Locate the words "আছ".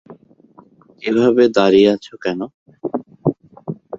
1.95-2.07